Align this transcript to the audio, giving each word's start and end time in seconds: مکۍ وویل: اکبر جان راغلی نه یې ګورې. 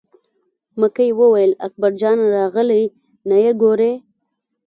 مکۍ 0.79 1.09
وویل: 1.19 1.51
اکبر 1.67 1.91
جان 1.99 2.17
راغلی 2.33 2.83
نه 3.29 3.37
یې 3.43 3.51
ګورې. 3.61 3.91